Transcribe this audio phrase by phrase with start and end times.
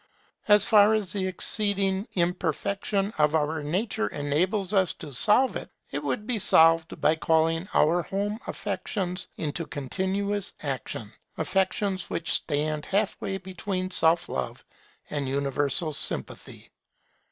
[0.47, 6.03] As far as the exceeding imperfection of our nature enables us to solve it, it
[6.03, 13.15] would be solved by calling our home affections into continuous action; affections which stand half
[13.21, 14.65] way between self love
[15.11, 16.71] and universal sympathy.